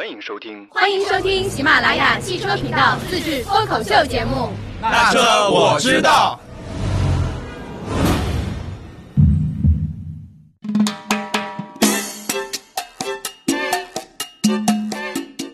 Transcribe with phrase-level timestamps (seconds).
[0.00, 4.48] 欢迎收听，欢迎收听喜马拉雅汽车频道自制脱口秀节目。
[4.80, 5.20] 那车
[5.50, 6.40] 我知道。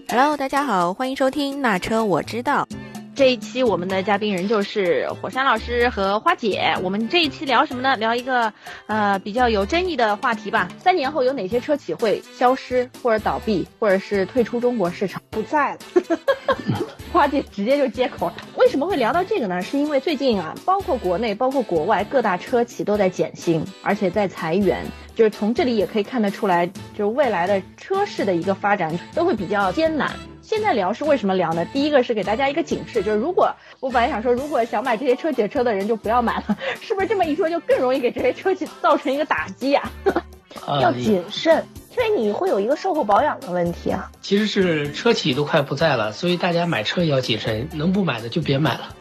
[0.09, 2.69] Hello，大家好，欢迎收听那车我知道。
[3.17, 6.75] 这一期我们的嘉宾人就是火山老师和花姐。
[6.83, 7.97] 我们这一期聊什么呢？
[7.97, 8.53] 聊一个
[8.87, 10.69] 呃比较有争议的话题吧。
[10.79, 15.79] 三年后有哪些车企会消失，或者倒闭，或者是退出中国市场不在了？
[17.11, 18.35] 花姐直接就接口了。
[18.57, 19.63] 为什么会聊到这个呢？
[19.63, 24.85] 是因为最近啊，包括国内，包括国外各大车企都在减薪，而且在裁员。
[25.15, 30.13] 就是从这里也可以看得出来，就是未来的车市的一个发展都会比较艰难。
[30.47, 31.65] 现在聊是为什么聊呢？
[31.73, 39.91] 第一个是给大家一个警示，就是如果我本来想说，如果想买这些车企的车的人就不要买了，是不是这么一说就更容易给这些车企造成一个打击啊？
[40.81, 44.09] 要谨慎，因为你会有一个售后保养的问题啊。
[44.23, 48.95] 其实是车企都快不在了，所以大家买车也要谨慎，能不买的就别买了。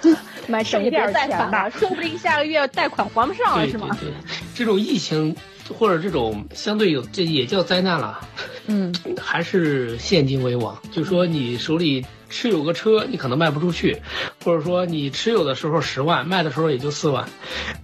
[0.48, 3.96] 买省一点 钱吧，说不定下个月贷款还不上了，是吗？
[4.02, 4.14] 对对，
[4.56, 5.36] 这种疫情
[5.74, 8.20] 或者这种相对有这也叫灾难了。
[8.68, 10.78] 嗯， 还是现金为王。
[10.92, 12.06] 就说你手里
[12.36, 14.02] 持有个车，你可能卖不出去，
[14.44, 17.30] 或者说你持有的时候十万，卖的时候也就四万，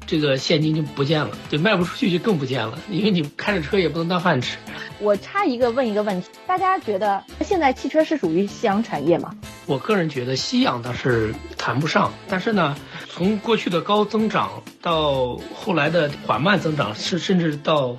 [0.05, 1.29] 这个现金就不见了。
[1.49, 4.57] 对，卖不出去就更不见了，因为你开着车也不能当饭吃。
[4.99, 9.33] 我插一个问一个问题，大家觉得现在汽车是属于夕阳产业吗？
[9.67, 12.75] 我个人觉得夕阳倒是谈不上，但是呢，
[13.07, 17.95] 从过去的高增长到后来的缓慢增长，是甚至到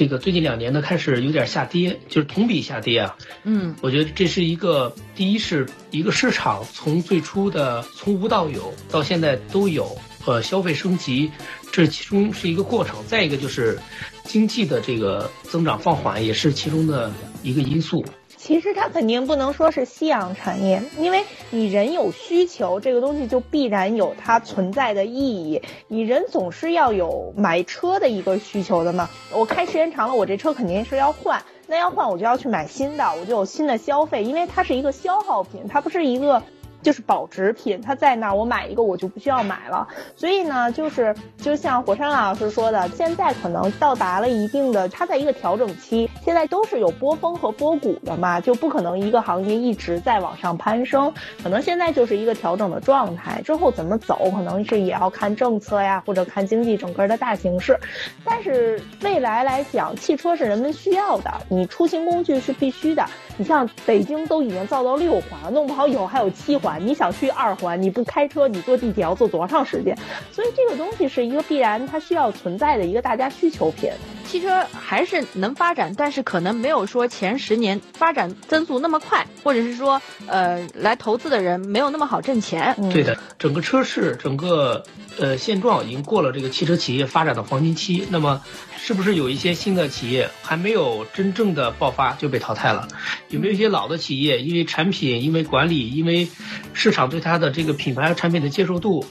[0.00, 3.14] 这个最近两年呢开始有点下跌，就是同比下跌啊。
[3.44, 11.30] 嗯，我觉得这是一个，第一是一个市场从最初的从无到有到现在都有，呃，消费升级，
[11.70, 12.96] 这其中是一个过程。
[13.08, 13.78] 再一个就是
[14.24, 17.12] 经济的这个增长放缓，也是其中的
[17.42, 18.02] 一个因素。
[18.42, 25.60] 其实它肯定不能说是夕阳产业，因为你人有需求，这个东西就必然有它存在的意义。
[25.88, 29.10] 你人总是要有买车的一个需求的嘛。
[29.30, 36.42] 我开时间长了，我这车肯定是要换，那要换我就要去买新的，我就有新的消费，因为它是一个消耗品，它不是一个。
[36.82, 39.86] 就是保值品，它在那儿，我买一个我就不需要买了。
[40.16, 53.42] 所以呢，就是就像火山老师说的，现在可能到达了一定的，它在一个调整期，现在都是有波峰和波谷的嘛，就不可能一个行业一直在往上攀升，可能现在就是一个调整的状态。
[53.42, 57.78] 之后怎么走，可能是也要看政策呀，或者看经济整个的大形势。
[58.24, 63.04] 但是未来来讲，汽车是人们需要的，你出行工具是必须的。
[63.36, 66.69] 你像北京都已经造到六环了，弄不好以后还有七环。
[66.78, 69.96] 你想去二环，你不开车，你坐地铁要坐多长时间？
[70.32, 73.90] 所以这个东西是一个必然，它需要存在的一个大家需求品。
[74.26, 82.76] 汽车还是能发展，但是可能没有说前十年发展增速那么快，或者是说，呃，来投资的人没有那么好挣钱。
[82.78, 84.84] 嗯对的，整个车市整个
[85.18, 88.42] 呃现状已经过了这个汽车企业发展的黄金期，那么
[88.78, 92.88] 是不是有一些新的企业还没有真正的爆发就被淘汰了？
[93.28, 96.28] 有没有一些老的企业因为产品、因为管理、因为
[96.72, 99.04] 市场对它的这个品牌和产品的接受度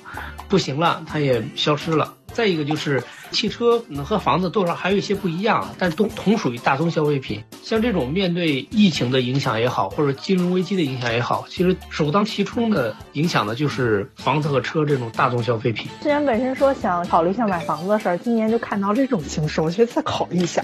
[0.47, 2.15] 不行了，它也消失了？
[2.39, 7.43] 再一个就是汽车和房子多少还有一些不一样，但都同属于大宗消费品。
[7.61, 15.91] 像这种面对疫情的影响也好，或者金融危机的影响也好，其实首当其冲的影响的就是房子和车这种大宗消费品。
[16.01, 20.63] 之前本身说想考虑一下买房子的事儿，今年就看到这种形势，我觉得再考虑一下。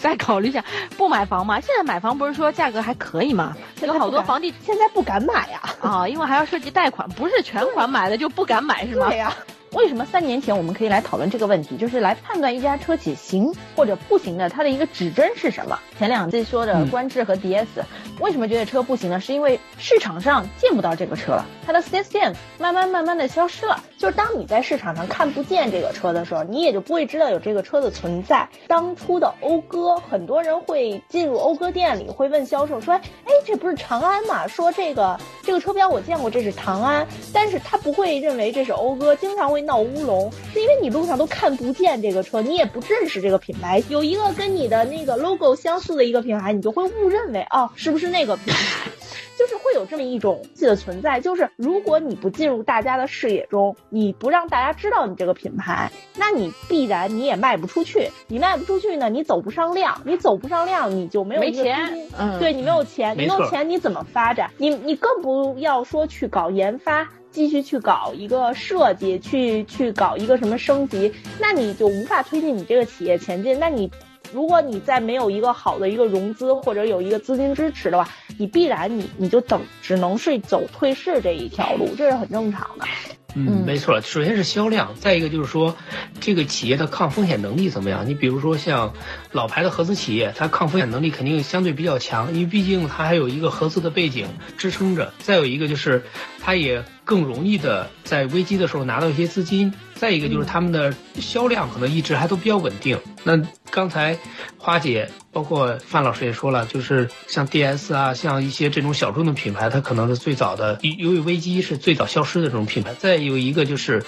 [0.00, 0.64] 再考虑一下
[0.96, 1.60] 不买房嘛？
[1.60, 3.56] 现在买房不是说价格还可以吗？
[3.82, 5.60] 有好多房地现在不敢买呀。
[5.80, 9.08] 啊，因为还要涉及贷款，不是全款买的就不敢买是吗？
[9.08, 9.34] 对呀。
[9.74, 15.78] 为什么三年前我们可以来讨论这个问题，就是来判断一家车企行或者不行的，它的一个指针是什么？
[15.98, 17.84] 前两期说的观致和 DS，、嗯、
[18.20, 19.18] 为什么觉得车不行呢？
[19.18, 23.82] 是因为市场上见不到这个车了，它的 4S 店慢慢慢慢的消失了。
[23.98, 28.48] 就是当你在市场上看不见这个车的时候，你也就不会知道有这个车的存在。
[28.68, 34.46] 当初的讴歌，很多人会进入讴歌店里，会问销售说：“哎，这不是长安吗？
[34.46, 43.82] 说这个这个车标我见过，这是长安。”但是他不会认为这是讴歌，经常会闹乌龙，是因为你路上都看不见这个车，你也不认识这个品牌。
[43.88, 48.90] 有一个跟你的那个 logo 相似的一个品牌，你就会误认为哦，是不是那个品牌？
[49.36, 58.10] 就是会有这么一种的存在，就是如果你不进入大家的视野中，你不让大家知道你这个品牌，那你必然你也卖不出去。
[58.28, 62.06] 你卖不出去呢，你走不上量，你走不上量，你就没有没钱。
[62.16, 64.52] 嗯，对你没有钱，你没有钱你怎么发展？
[64.56, 67.08] 你你更不要说去搞研发。
[67.34, 73.58] 继续去搞一个设计，去去搞一个什么升级，那你就无法推进你这个企业前进。
[73.58, 73.90] 那你
[74.32, 78.08] 如果你再没有一个好的一个融资或者有一个资金支持的话，
[78.38, 82.86] 你必然你你就等只能是走退市这一条路，这是很正常的。
[83.34, 84.00] 嗯，没错。
[84.00, 85.76] 首先是销量，再一个就是说，
[86.20, 88.08] 这个企业的抗风险能力怎么样？
[88.08, 88.94] 你比如说像
[89.32, 95.12] 老牌的合资企业，它抗风险能力肯定相对比较强，因为毕竟它还有一个合资的背景支撑着。
[95.18, 96.02] 再有一个就是，
[96.40, 99.74] 它也更容易的在危机的时候拿到一些资金。
[99.94, 102.98] 再一个就是他们的销量可能一直还都比较稳定。
[103.22, 104.18] 那刚才
[104.58, 112.94] 花姐包括范老师也说了，就是像 DS 啊，像一些这种小众的品牌，它可能是最早的，由于危机是最早消失的这种品牌。
[112.94, 114.04] 再有一个就是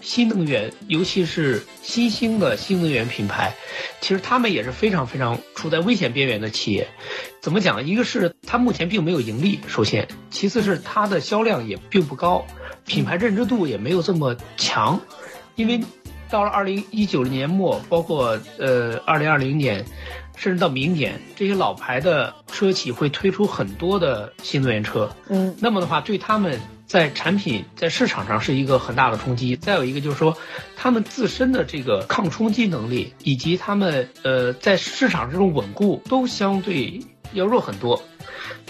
[0.00, 3.54] 新能源，尤其是新兴的新能源品牌，
[4.00, 6.88] 其实他们也是非常非常处在危险边缘的企业。
[7.40, 7.84] 怎么讲？
[7.84, 12.46] 一个是它目前并没有盈利，首先；其次是它的销量也并不高，
[12.86, 15.00] 品牌认知度也没有这么强。
[15.54, 15.80] 因为
[16.30, 19.84] 到了二零一九年末，包括呃二零二零年，
[20.36, 25.14] 甚至到明年，这些老牌的车企会推出很多的新能源车。
[25.28, 29.56] 嗯，那么的话，对他们在产品在市场上是一个很大的冲击。
[29.56, 30.36] 再有一个就是说，
[30.76, 36.98] 他们自身的这个抗冲击能力，以及他们呃在市场这种稳固，都相对
[37.34, 38.02] 要弱很多。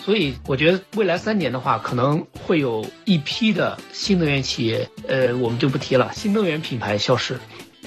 [0.05, 7.39] 所以我觉得未来三年的话，可能会有一批的新能源企业，呃，我们就不提了，新能源品牌消失。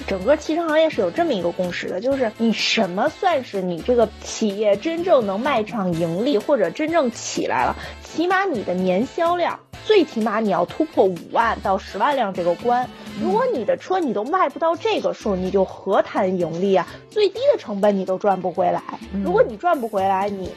[0.06, 7.76] 整个汽车行业是有这么一个共识的，就是你什么算是你这个企业真正能卖场盈利或者真正起来了？
[8.16, 12.88] 起码你的年销量，最起码你要突破五万到十万辆这个关。
[13.20, 16.88] 如果你的车你都卖不到这个数，你就何谈盈利啊？
[17.10, 18.82] 最低的成本你都赚不回来。
[19.22, 20.50] 如果你赚不回来，你。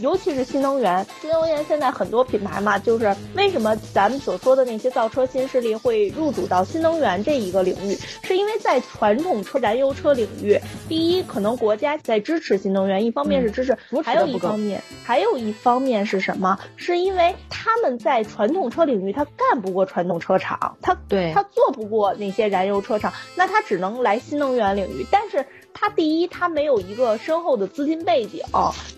[0.00, 10.58] 尤其是新能源，新能源现在很多品牌嘛，就是为什么咱们所说的那些造车新势力会入主到新能源这一个领域，是因为在传统车燃油车领域，
[10.88, 16.58] 第一可能国家在支持新能源，一方面是支持，还有一方面，还有一方面是什么？
[16.74, 25.44] 是因为他们在传统车领域他干不过传统车厂，他对他做不过那些燃油车厂，那他只能来新能源领域，但是。
[25.74, 28.40] 他第一，他没有一个深厚的资金背景，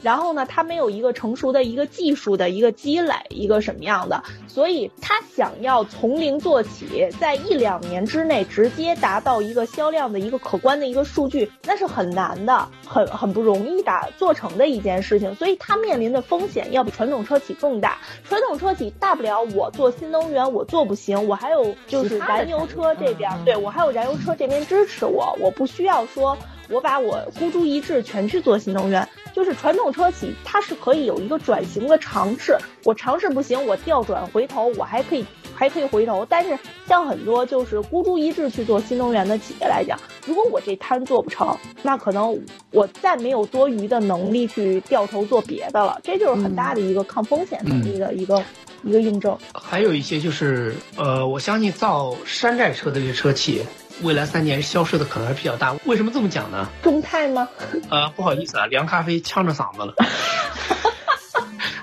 [0.03, 17.99] 然后呢，他没有一个成熟的一个技术的一个积累，一个什么样的，所以他想要从零做起，在一两年之内直接达到一个销量的一个可观的一个数据，那是很难的，很很不容易的做成的一件事情，所以他面临的风险要比传统车企更大。
[18.29, 26.37] 传统车企大不了我做新能源，我做不行，我还有就是燃油车这边，对我还有燃油车这边支持我，我不需要说。
[26.69, 35.25] 我把我孤注一掷全去做新能源，就是传统车企它是可以有一个转型的尝试，我尝试不行，我调转回头，我还可以
[35.55, 36.27] 还可以回头。
[36.29, 42.39] 但是像很多就是孤注一掷去做新能源的企业来讲，如果我这摊做不成，那可能
[42.73, 48.43] 我再没有多余的能力去掉头做别的了，这就是很大的一个抗风险能力的一个
[48.83, 49.37] 一个印证。
[49.55, 53.63] 还有一些就是呃，我相信造山寨车的这些车企。
[54.03, 56.69] 未来三年消失的可能还比较大，为什么这么讲呢？
[56.83, 57.49] 中泰吗？
[57.89, 59.95] 呃，不好意思啊，凉咖啡呛着嗓子了，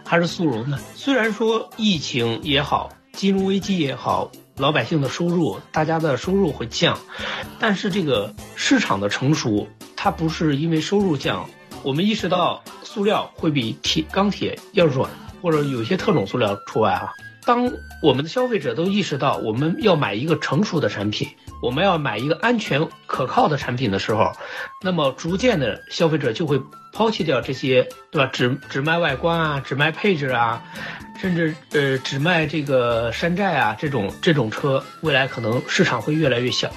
[0.05, 0.77] 还是速溶的。
[0.95, 6.99] 虽然说疫情也好，金融危机也好，老百姓的收入，大家的收入会降，
[7.59, 11.49] 但是这个市场的成熟，它不是因为收入降，
[11.81, 15.09] 我们意识到塑料会比铁、钢铁要软，
[15.41, 17.09] 或者有些特种塑料除外啊。
[17.45, 21.27] 当我们的消费者都意识到我们要买一个成熟的产品。
[21.63, 24.33] 我们要买一个安全可靠的产品的时候，
[24.81, 28.29] 那么逐渐的消费者就会抛弃掉这些，对吧？
[28.33, 30.61] 只只卖外观啊，只卖配置啊，
[31.17, 36.69] 甚至呃只卖这个山寨啊，这种这种车，未来可能市场会越来越小。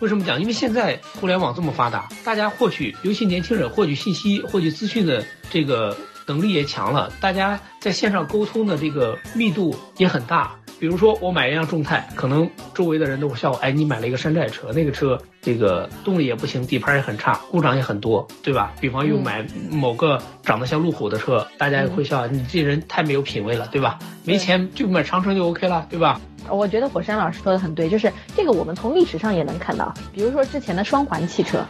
[0.00, 0.40] 为什么讲？
[0.40, 5.94] 因为现在互联网这么发达，大家获取，尤其年轻人获取信息、获取资讯的这个
[6.26, 10.56] 能力也强了，大家在线上沟通的这个密度也很大。
[10.80, 18.72] 比如说我买一辆众泰，可能周围的人都会笑我，哎，你买了一个山寨车，那个车这个动力也不行，底盘也很差，故障也很多，对吧？
[18.80, 23.98] 比方又买某个长得像路虎的车，大家也会笑你这人太没有品位了，对吧？
[24.24, 26.18] 没钱就买长城就 OK 了，对吧？
[26.48, 31.62] 我觉得火山老师说的很对，就是这个我们从历史上也能看到，比如说之前的双环汽车，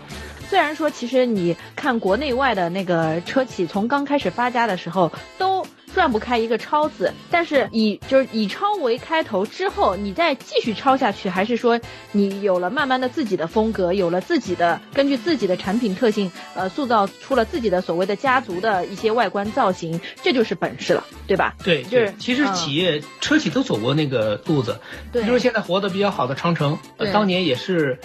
[0.49, 5.67] 虽然说其实你看国内外的那个车企从刚开始发家的时候都。
[5.94, 11.80] 转不开一个超字，但是以就是以超为开头之后，你再继续超下去，还是说
[12.12, 21.54] 你有了慢慢的自己的风格，有了自己的根据自己的产品特性，呃，塑造出了自己的所谓的家族的一些外观造型，这就是本事了，对吧？
[21.64, 24.78] 对，就是其实企业车企都走过那个路子，
[25.12, 26.78] 比如现在活得比较好的长城，
[27.12, 27.99] 当年也是，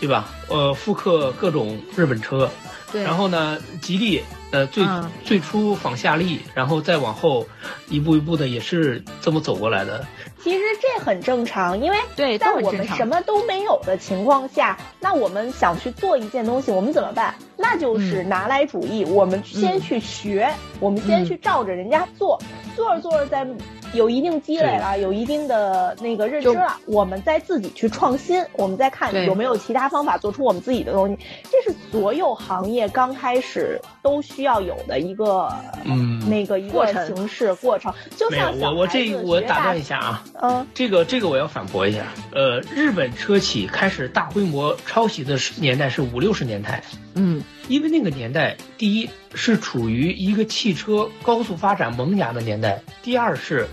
[0.00, 0.28] 对吧？
[0.48, 2.50] 呃，复刻各种日本车。
[2.92, 4.20] 对然后呢，吉利
[4.52, 7.46] 呃最、嗯最初仿夏利，然后再往后
[7.88, 10.06] 一步一步的也是这么走过来的。
[10.42, 17.34] 其实这很正常，因为对在我们什么都没有的情况下，那我们想去做一件东西，我们怎么办？
[17.56, 22.40] 那就是拿来主义，我们先去学，我们先去照着人家做，
[22.76, 23.46] 做着做着在。
[23.92, 31.18] 有一定积累了，有一定的那个认知了，我们再自己去创新，我们再看有没有其他方法做出我们自己的东西。
[31.50, 35.48] 这是所有行业刚开始都需要有的一个，
[35.84, 36.22] 嗯。
[36.28, 37.92] 那个一个形式过程。
[38.16, 42.06] 就没有像，我我这我打断一下啊，嗯，这个这个我要反驳一下。
[42.32, 46.82] 呃，日本车企开始大规模抄袭的年代是五六十年代，
[47.14, 53.66] 嗯因为那个年代，第一是处于一个汽车高速发展萌芽的年代，第二是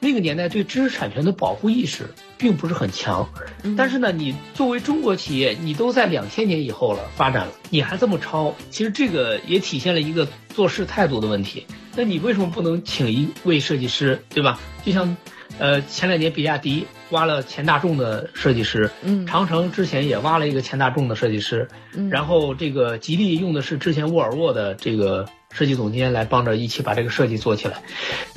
[0.00, 3.28] 那个年代对知识产权的保护意识并不是很强。
[3.62, 11.66] 嗯但是呢，你作为中国企业，你都在两千年以后了发展了，你还这么抄，其实这个也体现了一个做事态度的问题。
[11.96, 14.58] 那你为什么不能请一位设计师，对吧？
[14.84, 15.16] 就像，
[15.58, 27.82] 呃，前两年比亚迪挖了前大众的设计师，嗯长城之前也挖了一个前大众的设计师，嗯然后这个吉利用的是之前沃尔沃的这个设计总监来帮着一起把这个设计做起来。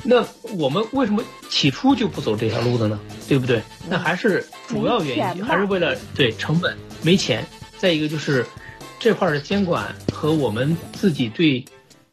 [0.04, 0.24] 那
[0.56, 3.00] 我们为什么起初就不走这条路的呢？
[3.28, 3.60] 对不对？
[3.88, 7.44] 那还是主要原因还是为了对成本没钱，
[7.78, 8.46] 再一个就是
[9.00, 11.64] 这块儿的监管和我们自己对。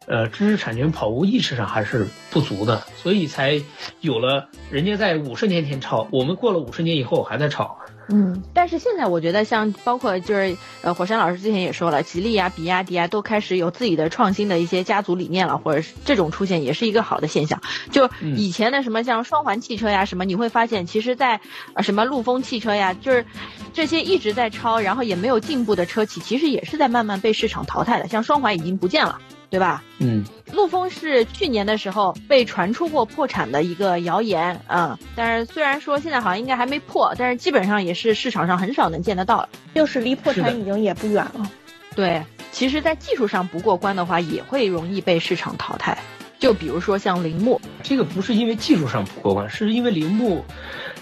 [0.06, 3.62] 呃，知识产权保护意识上还是不足的，所以才
[4.02, 7.78] 有了人家在五十年前抄，我们过了五十年以后还在抄。
[8.08, 17.60] 嗯，但是现在我觉得像包括就是呃，火山老师之前也说了，吉利啊、比亚迪啊都开始有自己的创新的一些家族理念了，或者是这种出现也是一个好的现象。
[17.90, 21.42] 就嗯以前的什么像双环汽车呀什么，你会发现其实在
[21.74, 23.26] 呃什么陆风汽车呀，就是
[23.74, 28.08] 这些一直在抄，然后也没有进步的车企，其实也是在慢慢被市场淘汰的。
[28.08, 29.84] 像双环已经不见了，对吧？
[30.00, 39.50] 嗯，陆丰是去年的时候被传出过破产的一个谣言啊、嗯，但是虽然说现在好像应该还没破，但是基本上也是市场上很少能见得到了。
[39.74, 41.50] 就是离破产已经也不远了。
[41.96, 42.22] 对，
[42.52, 45.98] 其实，在技术上不过关的话，也会容易被市场淘汰。
[46.38, 50.44] 就比如说像铃木，这个不是因为技术上不过关，是因为铃木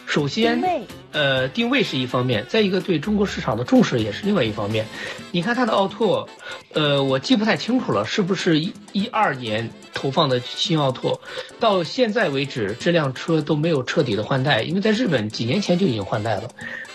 [0.06, 4.86] 首先呃定位是一方面，再一个对中国市场的重视也是另外一方面。
[5.32, 6.28] 你看它的奥拓，
[6.74, 11.20] 呃，我记不太清楚了，是不是一一二年投放的新奥拓？
[11.60, 16.50] 到现在为止，这辆车都没有彻底的换代，因为在日本几年前就已经换代了。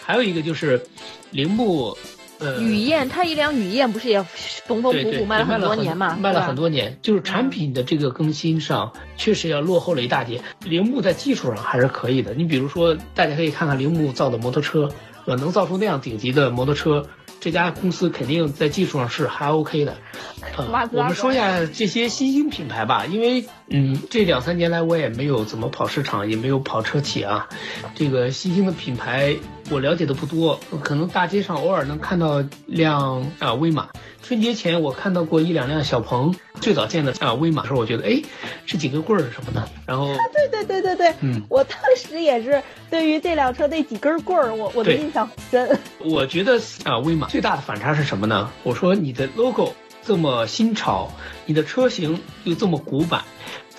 [0.05, 0.81] 还有一个就是
[1.31, 1.97] 铃木。
[2.39, 6.17] 呃，雨燕，它一辆雨燕不是也缝缝补补卖了很多年嘛？
[6.21, 10.41] 卖了很多年，就是产品的这个更新上确实要落后了一大截。
[10.65, 14.91] 铃木在技术上还是可以的，你比如说，大家可以看看铃木造的摩托车，
[15.25, 17.07] 呃，能造出那样顶级的摩托车，
[17.41, 19.97] 这家公司肯定在技术上是还 OK 的。
[20.57, 27.49] 呃，我们说一下这些新兴品牌吧，因为嗯，这两三年来我也没有怎么跑市场，也没有跑车企啊，
[27.95, 29.37] 这个新兴的品牌
[29.71, 33.89] 我了解的不多，可能大街上偶尔能看到辆啊威马。
[34.23, 38.23] 春节前我看到过一两辆小鹏，最早见的啊威马的时候，我觉得哎，
[38.67, 39.69] 这几根棍儿是什么呢？
[39.87, 45.79] 然后对对对对对，嗯，我当时也是对于这辆车那几根棍儿，我我的印象很深。
[46.01, 48.51] 我觉得啊，威马最大的反差是什么呢？
[48.63, 51.11] 我说你的 logo 这么新潮，
[51.47, 53.23] 你的车型又这么古板，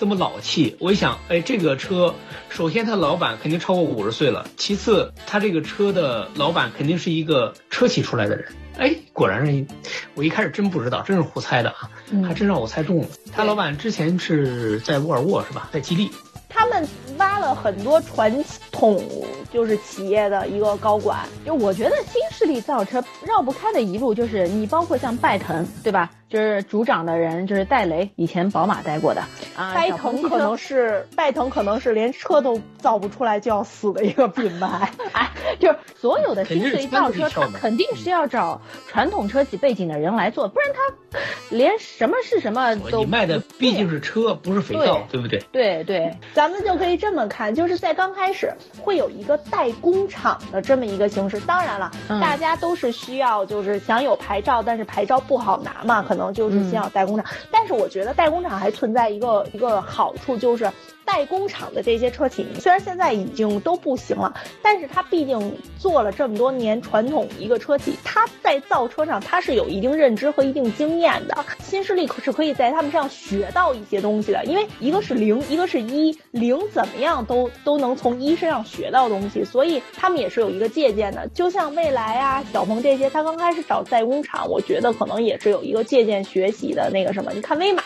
[0.00, 0.78] 这么老气。
[0.80, 2.14] 我一想，哎，这个车，
[2.48, 8.46] 首先它老板肯定超过五十岁了，其次他这个车的老板肯定是一个车企出来的人。
[8.78, 9.66] 哎，果然是，
[10.14, 11.90] 我一开始真不知道，真是胡猜的啊，
[12.26, 13.08] 还真让我猜中了。
[13.30, 15.68] 他老板之前是在沃尔沃是吧？
[15.70, 16.10] 在吉利。
[16.48, 16.88] 他们
[17.18, 18.42] 挖了很多传
[18.72, 19.04] 统
[19.52, 26.10] 就是企业的一个高管，就我觉得新势力造车绕不开的一路就是你包括像拜腾，对吧？
[26.30, 29.22] 就是主掌的人就是戴雷，以前宝马待过的
[29.56, 29.74] 啊。
[29.74, 34.90] 拜腾可能是 拜腾可能是连车都造不出来就要死的一个品牌。
[35.12, 41.18] 哎，就是所有的新势力造车，他肯定是要找传统车企背景的人来做，不然他
[41.50, 43.00] 连什么是什么都。
[43.00, 45.42] 你卖的毕竟是车，不是肥皂，对不对？
[45.50, 51.40] 对对，咱们就可以这么看，就是在刚开始会有一个代工厂的这么一个形式。
[51.40, 57.24] 当然了，嗯、大家都是需要就是想有牌照，但是牌照不好拿嘛，可能就是先要代工厂。
[57.30, 60.68] 嗯、但是我觉得代工厂还存在一个一个好处，就是
[61.04, 71.44] 代工厂的这些车企虽然现在已经都不行了，但是它毕竟做了这么多年传统一个车企，它在造车上它是有一定认知和一定经验的。
[71.60, 81.28] 新势力可是可以在他们身上学到一些东西的，因为一个是零，一个是一，零怎么样都都能从一身上学到东西，所以他们也是有一个借鉴的。
[81.28, 87.32] 就像蔚来啊、小鹏这些，他刚开始找代工厂，我觉得可能也是有一个借鉴学习的那个什么。
[87.32, 87.82] 你看威马。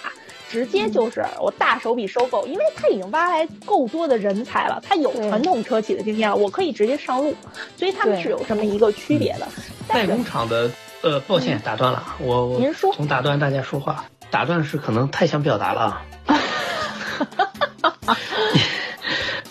[0.50, 7.34] 直接就是我大手笔收购，因为他已经挖来够多的人才了，他有传统车企的经验了，我可以直接上路，
[7.76, 9.48] 所以他们是有这么一个区别的。
[9.88, 10.70] 代工厂的，
[11.02, 16.02] 呃，抱歉打断了，我您说，从打断大家说话，打断是可能太想表达了。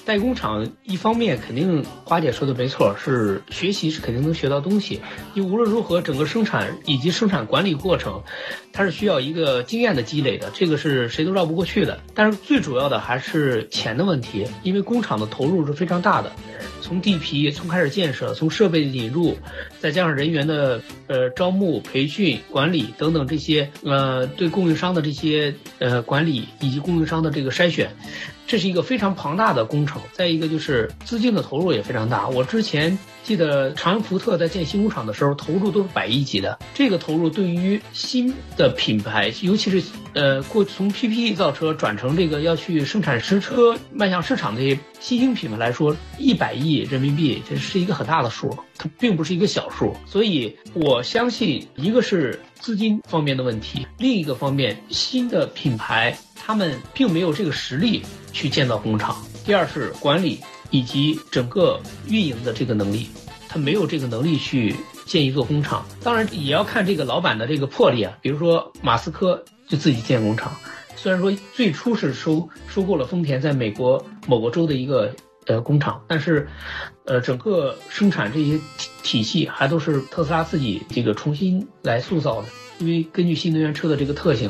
[0.05, 4.99] 代工厂一方面肯定花姐说的没错，是学习是肯定能学到东西。
[5.33, 8.21] 因为无论如何，整个生产以及生产管理过程，
[8.73, 12.01] 它是需要一个经验的积累的，这个是谁都绕不过去的。
[12.13, 16.31] 但是最主要的还是钱的问题，因为工厂的投入是非常大的，
[16.81, 19.37] 从地皮从开始建设，从设备引入，
[19.79, 27.95] 再加上人员的呃招募、培训、管理等等这些呃对供应商的这些呃管理以及供应商的这个筛选。
[28.53, 32.27] 这是一个非常庞大的工程，再一个就是资金的投入也非常大。
[32.27, 36.59] 我之前记得长安福特在建新工厂的时候，投入都是百亿级的。
[36.75, 39.83] 这个投入对于新的品牌，尤其是
[40.13, 49.95] 呃过从 PPE 造车转成这个要去生产实车迈向市场的新兴品牌来说，一百亿人民币这是一个很大的数，它并不是一个小数。
[50.05, 56.17] 所以我相信，一个是资金方面的问题，另一个方面新的品牌。
[56.45, 58.01] 他们并没有这个实力
[58.33, 59.17] 去建造工厂。
[59.45, 60.39] 第二是管理
[60.71, 63.07] 以及整个运营的这个能力，
[63.47, 65.85] 他没有这个能力去建一座工厂。
[66.01, 68.17] 当然也要看这个老板的这个魄力啊。
[68.21, 70.53] 比如说马斯克就自己建工厂，
[70.97, 75.13] 虽然说最初是收收购了丰田在美国某个州的一个
[75.45, 76.47] 呃工厂，但是
[77.05, 82.47] 呃整个生产这些体体系还都是特斯拉自己这个重新来塑造的。
[82.79, 84.49] 因为根据新能源车的这个特性。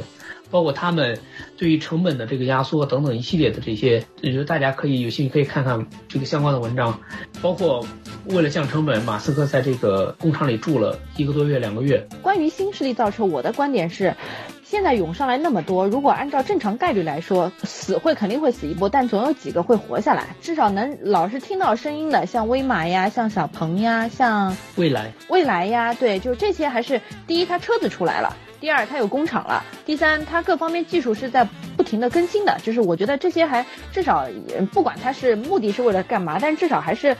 [0.54, 1.18] 包括他们
[1.58, 7.00] 对于成本的这个压缩等等一系列的这些，我觉得大家可以有兴趣可以看看这个相关的文章。
[7.42, 7.84] 包括
[8.28, 12.08] 为了降成本，马斯克在这个工厂里住了一个多月、两个月。
[12.22, 14.16] 关于新势力造车，我的观点是，
[14.64, 28.38] 现在涌上来那么多，如果按照正常概率来说，死会肯定会死一波，但总有几个会活下来，至少能老是听到声音的，像威马呀，像小鹏呀，像未来，未来呀，对，就这些还是第一，它车子出来了。
[28.64, 31.46] 第二，它有工厂了；第三，它各方面技术是在
[31.76, 32.58] 不停的更新的。
[32.64, 34.26] 就是我觉得这些还至少，
[34.72, 37.14] 不管它是目的是为了干嘛，但至少还是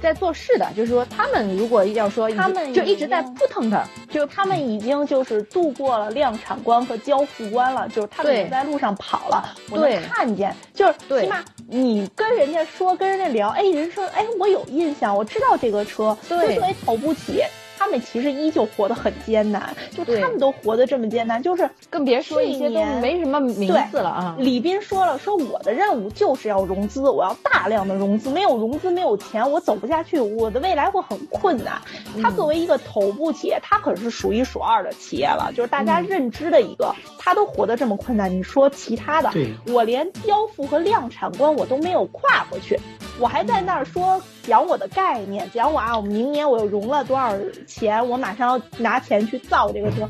[0.00, 0.66] 在做事的。
[0.74, 9.54] 就是说，他们如果要说他们就一直在扑腾的，就他们已经就是度过了量产关和交付关了，就是他们已经在路上跑了。
[9.68, 17.46] 我能看见，就是起码你跟人家说，跟人家聊，哎，人说，哎，我有印象，我知道这个车，就作为头部企业。
[17.78, 24.36] 他们其实依旧活得很艰难，就他们都活得这么艰难，就是更别说一些都没什么名字了啊。
[24.38, 31.80] 李斌说了，说我的任务就是要融资，我要大量的融资，没有融资没有钱，我走不下去，我的未来会很困难。
[32.22, 39.30] 他作为一个头部企业，他可是数一数二的企业了，就是大家认知的一个，他都活得这么困难，你说其他的，
[39.72, 42.78] 我连交付和量产关我都没有跨过去。
[43.18, 47.34] 我还在那儿说讲我的概念，讲我啊，我明年我又融了多少
[47.66, 50.08] 钱，我马上要拿钱去造这个车，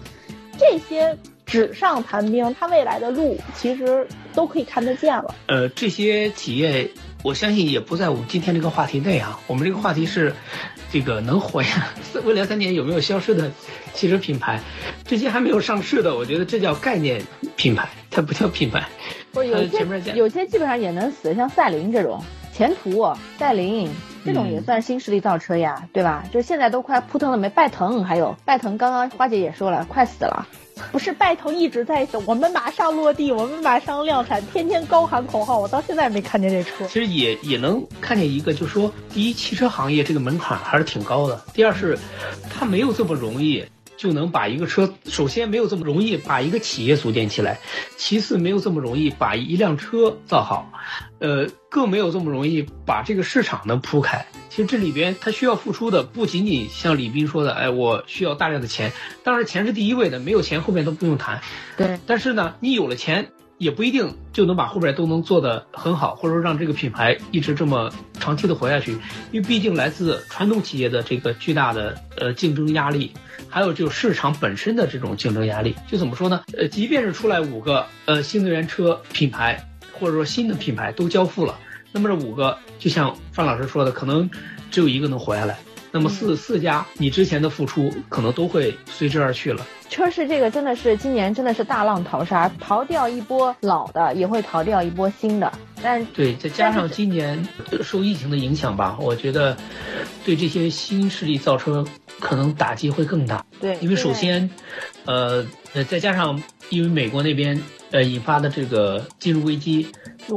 [0.59, 5.35] 这些纸上谈兵，它未来的路其实都可以看得见了。
[5.47, 6.91] 呃，这些企业
[7.23, 9.39] 我相信也不在我们今天这个话题内啊。
[9.47, 10.35] 我们这个话题是
[10.91, 13.53] 这个能活呀， 未来三年有没有消失的
[13.95, 14.61] 汽车品牌？
[15.05, 17.23] 这些还没有上市的，我觉得这叫概念
[17.55, 18.89] 品牌，它不叫品牌。
[19.33, 22.21] 不是有些有些基本上也能死，像赛麟这种。
[22.57, 23.07] 前途、
[23.39, 23.91] 戴麟
[24.25, 26.25] 这种也算新势力造车呀，对吧？
[26.33, 27.51] 就现在都快扑腾了没？
[27.51, 30.47] 拜腾还有拜腾，刚刚花姐也说了，快死了。
[30.91, 36.87] 不是拜腾一直在等，我们马上落地，我们马上量产，天天高喊口号，我到现在没看见这车。
[36.87, 41.99] 其实也也能看见一个，就是说，第一，汽车行业这个门槛还是挺高的；第二是，
[42.49, 43.63] 它没有这么容易。
[43.97, 47.61] 就能把一个车，首先没有这么容易把一个企业组建起来，
[47.97, 50.73] 其次没有这么容易把一辆车造好，
[51.19, 54.27] 呃，更没有这么容易把这个市场能铺开。
[54.51, 58.93] 其实这里边它需要付出的不仅仅像李斌说的，哎，我需要大量的钱，
[59.25, 61.41] 当然钱是第一位的，没有钱后面都不用谈。
[61.77, 63.33] 对，但是呢，你有了钱。
[63.59, 68.93] 也不一定就能把后边都能做得很好，或者说让这个品牌一直这么长期的活下去，
[69.33, 73.13] 因为毕竟来自传统企业的这个巨大的呃竞争压力，
[73.57, 76.45] 还有就市场本身的这种竞争压力，就怎么说呢？
[76.59, 79.67] 呃，即便是出来五个呃新能源车品牌，
[79.99, 81.59] 或者说新的品牌都交付了，
[81.91, 84.29] 那么这五个就像范老师说的，可能
[84.71, 85.57] 只有一个能活下来。
[85.91, 89.67] 那么四四家你之前的付出可能都会随之而去了。
[89.89, 95.51] 车市这个真的是今年真的是大浪淘沙，淘掉一波老的，也会淘掉一波新的。
[95.83, 97.47] 但对，再加上今年
[97.83, 99.57] 受疫情的影响吧，我觉得
[100.25, 101.85] 对这些新势力造车
[102.19, 103.45] 可能打击会更大。
[103.61, 104.51] 对，因为首先，
[105.05, 109.87] 呃呃，再加上因为美国那边呃引发的这个金融危机，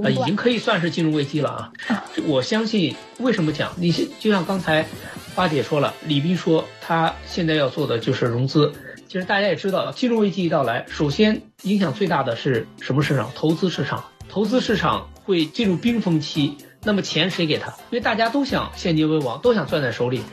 [0.03, 1.71] 呃，已经可以算是金融危机了啊。
[2.27, 3.71] 我相信为什么讲？
[3.77, 4.85] 你就像刚才
[5.35, 8.71] 花姐说了，李斌说他现在要做的就是融资。
[9.07, 13.31] 其实大家也知道，金融危机一到来，首先影响最大的是什么市场？
[13.33, 14.03] 投资市场。
[14.27, 17.67] 投资市场会进入冰封期，那么钱谁给他？
[17.91, 20.23] 因为大家都想现金为王，都想攥在手里，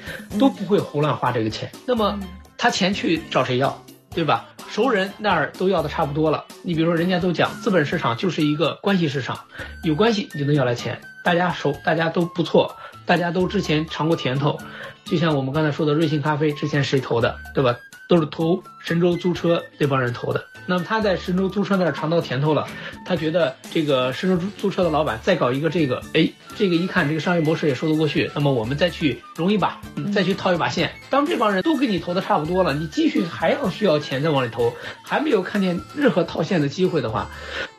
[0.41, 1.71] 都不会胡乱花这个钱。
[1.85, 2.19] 那么
[2.57, 3.83] 他钱去找谁要？
[4.15, 4.47] 对吧？
[4.71, 6.47] 熟人那儿都要的差不多了。
[6.63, 9.39] 你比如说，人家都讲资本市场就是一个关系市场，
[9.85, 10.99] 有关系你就能要来钱。
[11.23, 14.59] 大家熟，大家都不错，大家都之前尝过甜头。
[15.05, 17.77] 就像我们刚才说的瑞幸咖啡，之前谁投的，对吧？
[18.09, 20.45] 都是投神州租车那帮人投的。
[20.69, 22.67] 那么他在神州租车那儿尝到甜头了，
[23.05, 29.81] 他觉得这个神州租租车的老板再搞一个这个，哎，这个一看这个商业模式也说得过去，那么我们再去融一把，
[30.13, 30.91] 再去套一把线。
[31.09, 37.31] 当这帮人都给你投的差不多了，你继续还要需要钱再往里投，还没有看见任何套现的机会的话，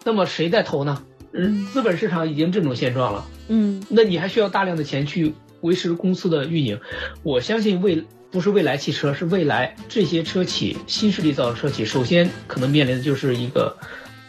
[0.06, 1.04] 那么谁在投呢？
[1.34, 6.80] 嗯，资本市场已经这种现状了，嗯，那你还需要大量的钱去维持公司的运营。
[7.24, 8.06] 我相信未。
[8.32, 13.76] 不是未来汽车，是未来这些车企新势力造的车企，首先可能面临的就是一个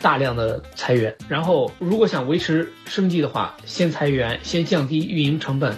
[0.00, 1.14] 大量的裁员。
[1.28, 5.76] 然后，如果想维持生计的话，先裁员，先降低运营成本，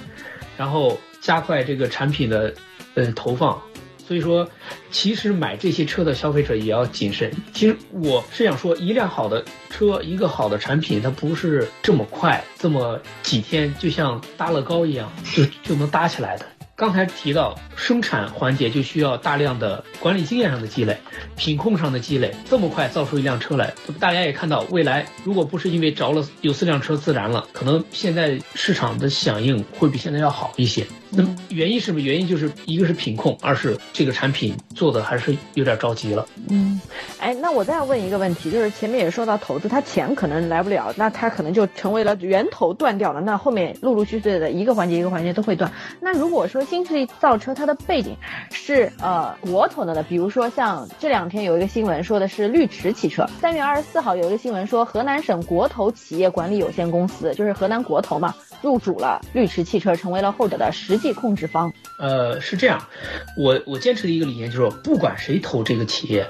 [0.56, 2.54] 然后加快这个产品的
[2.94, 3.60] 呃投放。
[4.06, 4.48] 所以说，
[4.90, 7.32] 其实买这些车的消费者也要谨慎。
[7.54, 16.46] 其实我是想说，一辆好的车，一个好的产品，它不是这么快，这么几天就像搭乐高一样就就能搭起来的。
[16.80, 20.96] 刚才提到生产环节就需要大量的管理经验上的积累，
[21.36, 30.86] 品控上的积累，这么快造出一辆车来，大家也看到，未来如果不是因为着了有四辆车自燃了，可能现在市场的响应会比现在要好一些。
[31.10, 32.00] 那么原因是什么？
[32.00, 36.26] 原因就是一个是品控，二是这个产品做的还是有点着急了。
[36.48, 36.80] 嗯，
[37.18, 45.70] 哎，那我再问一个问题，就是前面也说到投资，它钱可能来不了，那它可能就成为了源头断掉了，那后面陆陆续续的一个环节一个环节都会断。
[46.00, 48.16] 那如果说新势力造车，它的背景
[48.52, 58.34] 是呃国投的呢，比如说像这两天有一个新闻说的是绿驰汽车，三月二十四号有一个新闻说河南省国投企业管理有限公司，就是河南国投嘛。
[58.62, 61.72] 入主了绿驰汽车，成为了后者的实际控制方。
[61.98, 62.88] 呃，是这样，
[63.36, 66.28] 我我坚持的一个理念就是，不管谁投这个企业，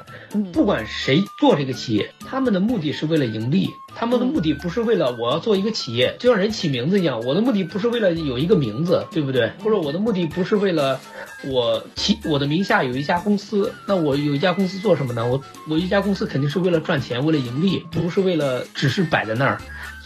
[0.53, 9.53] 不管谁做这个企业，他们的目的是为了盈利，他们的目的不是为了我要做一个企业，就像人起名字一样，我的目的不是为了有一个名字，对不对？
[9.63, 11.01] 或者我的目的不是为了
[11.45, 15.25] 我起我的名下有一家公司，那我有一家公司做什么呢？
[15.27, 19.61] 我我一家公司肯定是为了赚钱，为了盈利，不是为了只是摆在那儿，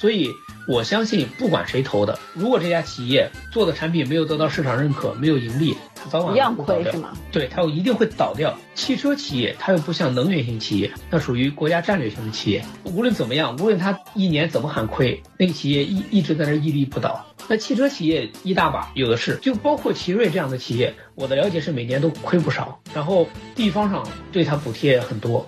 [0.05, 0.29] 所以。
[0.67, 7.13] 我相信，不管谁投的，如果这家企业做的产品没有得到市场认可，没有盈利，它早晚一样亏是吗？
[7.31, 8.59] 对，它一定会倒掉。
[8.75, 12.65] 汽车企业它又不像能源型企业，它属于国家战略型的企业。
[12.85, 17.27] 无论怎么样，无论它一年怎么喊亏，那个企业一一直在那屹立不倒。
[17.47, 25.47] 那汽车企业一大把，有的是，就包括奇瑞这样的企业，我的了解是每年都亏不少，然后地方上对它补贴很多。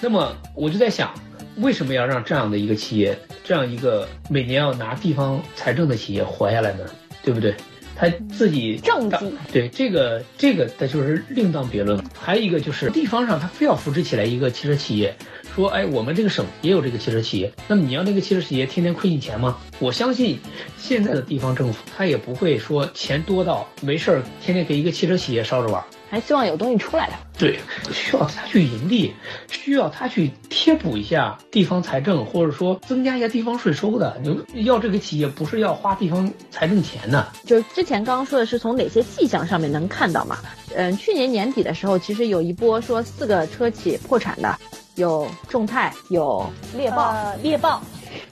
[0.00, 1.12] 那么我就在想。
[1.56, 6.84] 为什么要让这样的一个企业，这样一个每年要拿地方财政的企业活下来呢？
[7.22, 7.54] 对不对？
[7.96, 9.16] 他自己政绩
[9.52, 12.04] 对这个这个，那就是另当别论了。
[12.18, 15.16] 还有一个就是地方上他非要扶持起来一个汽车企业，
[15.54, 19.56] 说哎，我们这个省也有这个汽车企业，那么你要那个汽车企业天天亏你钱吗？
[19.78, 20.40] 我相信
[20.76, 25.80] 现在的地方政府他也不会说钱多到没事儿天天给一个汽车企业烧着玩。
[26.10, 27.58] 还希望有东西出来的，对，
[27.92, 29.12] 需要他去盈利，
[29.50, 34.20] 需要他去贴补一下地方财政，或者说增加一下地方税收的。
[34.52, 37.26] 你要这个企业不是要花地方财政钱的。
[37.44, 40.38] 就是之前刚刚说的是从哪些迹象上面能看到嘛？
[40.76, 44.56] 嗯，去年年底的时候，其实有一波说四个车企破产的，
[44.94, 47.82] 有众泰，有猎豹，猎豹，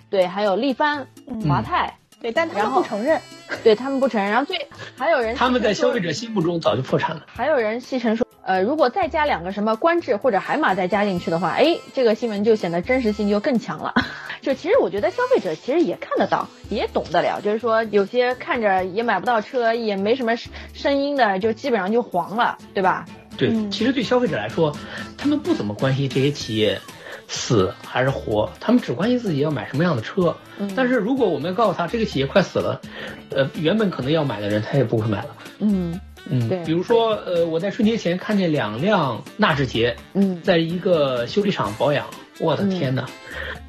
[0.08, 1.06] 对，还有力帆、
[1.48, 1.92] 华泰。
[2.20, 3.20] 对，但他们不承认，
[3.64, 4.30] 对他们不承认。
[4.30, 4.56] 然后最
[4.96, 7.26] 还有人，他们在消费者心目中早就破产了。
[7.26, 13.94] 还有人戏称说，呃，如果再加两个什么观致或者海马再加进去的话，哎，这个新闻就显得真实性就更强了。
[14.42, 20.36] 就其实我觉得消费者其实也看得到，也懂得了，就是说有些看着也买不到车，也没什么
[20.74, 23.06] 声音的，就基本上就黄了，对吧？
[23.38, 24.76] 对，其实对消费者来说，
[25.16, 26.80] 他们不怎么关心这些企业。
[27.32, 30.34] 死还是活，他们只关心自己要买什么样的车。
[30.76, 32.80] 但是如果我们要告诉他这个企业快死了，
[33.30, 35.28] 呃，原本可能要买的人他也不会买了。
[35.58, 42.06] 嗯，嗯，对比如说，呃，我在春节前看见两辆纳智捷，嗯，在一个修理厂保养，
[42.38, 43.06] 我的天哪，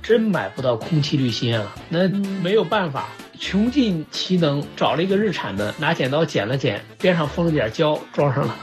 [0.01, 1.73] 真买不到空气滤芯啊！
[1.87, 3.07] 那没有办法，
[3.39, 8.55] 穷尽其能找了一个日产的，拿剪刀剪了剪，边上封了点胶，装上了。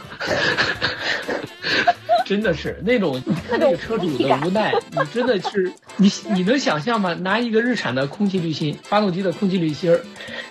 [2.31, 7.13] 真的是那种看那个车主的无奈，你真的是 你你能想象吗？
[7.13, 10.01] 拿一个日产的空气滤芯，发动机的空气滤芯儿，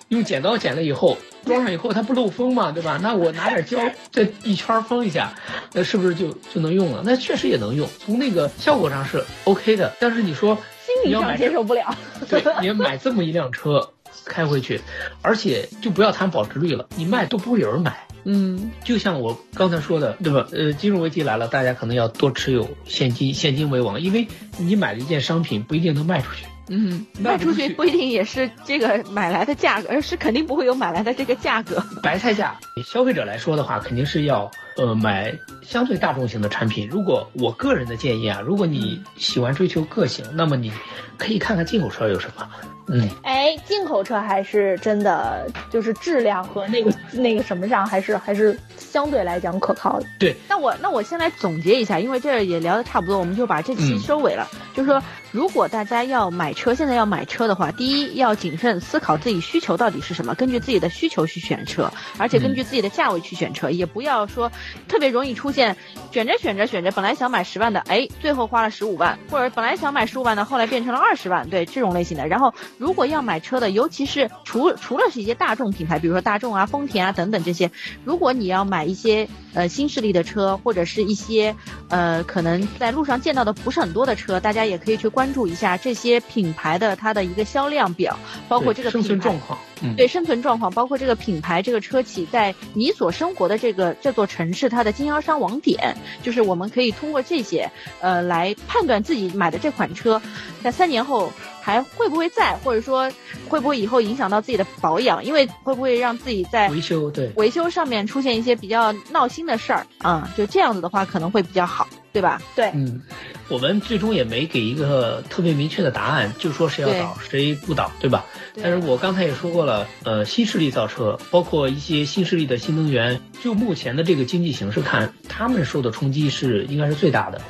[0.10, 3.00] 用剪刀剪了以后，装上以后它不漏风嘛，对吧？
[3.02, 3.80] 那我拿点胶
[4.12, 5.32] 这一圈封一下，
[5.72, 7.02] 那是不是就就能用了？
[7.06, 9.96] 那确实也能用，从那个效果上是 OK 的。
[10.02, 11.96] 但是你说心理上接受不了，
[12.30, 13.92] 对，你买这么一辆车
[14.26, 14.82] 开回去，
[15.22, 18.06] 而且就不要谈保值率了，你卖都不会有人买。
[18.24, 20.48] 嗯，就像我刚才说的，对吧？
[20.52, 24.28] 呃，金融危机来了，大家可能要多持有现金，现金为王，因为
[24.58, 26.46] 你买了一件商品不一定能卖出去。
[26.72, 31.84] 嗯，卖出去不一定也是这个买来的价格，而是肯定不会有买来的这个价格。
[32.04, 36.88] 白菜价，消费者来说的话，肯定是要呃买相对大众型的产品。
[36.90, 40.72] 如果我个人的建议啊，如果你喜欢追求个性，那么你
[41.18, 42.48] 可以看看进口车有什么。
[42.92, 50.08] 嗯，哎，进口车还是真的，就是质量和那个那个什么上，还是还是相对来讲可靠的。
[50.18, 54.48] 对，那我那我先来总结一下，因为这也聊得差不多，我们就把这期收尾了。
[54.54, 64.52] 嗯、就是说，如果大家要买车，现在要买车的话，第一要谨慎思考自己需求到底是什么，根据自己的需求去选车，而且根据自己的价位去选车，嗯、也不要说
[64.88, 65.78] 特别容易出现
[66.12, 72.28] 选着选着选着，本来想买十万的，哎，最后花了十五万，或者本来想买十五万的，后来变成了二十万，对这种类型的。
[72.28, 77.72] 然后，如果要买车的，尤其是除除了是一些大众品牌，比如说大众啊、丰田啊等等这些，
[78.04, 81.56] 如果你要买一些呃新势力的车，或者是一些
[81.90, 89.60] 呃可能在路上见到的不是很多的车，大家也可以去关注一下这些品牌的它的一个销量表，包括这个品牌状况，
[89.96, 100.22] 对生存状况，包括这个品牌这个车企在你所生活的这个这座城市它的经销商网点，就是我们可以通过这些呃来判断自己买的这款车
[100.62, 101.32] 在三年后。
[101.62, 103.12] 还会不会在，或者说
[103.48, 105.24] 会不会以后影响到自己的保养？
[105.24, 110.32] 因为会不会让自己在维修对维修上面出现一些比较闹心的事儿啊、嗯？
[110.38, 112.42] 就这样子的话，可能会比较好，对吧？
[112.56, 113.02] 对，嗯，
[113.50, 118.26] 我们最终也没给一个特别明确的答案，就说谁要倒谁不倒，对吧？
[118.54, 127.42] 对但是我刚才也说过了，呃，新势力造车，包括一些新势力的新能源，就目前的这个经济形势看，他们受的冲击是应该是最大的。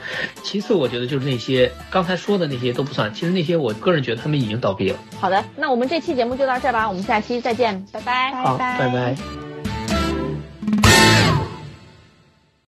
[0.44, 5.00] 其次，我觉得就是那些刚才说的那些都不算，其实那些我个人觉得他们已经倒闭了。
[5.20, 9.59] 好的，那我们这期节目就到这儿吧，我们下期再见，拜拜，好，拜拜。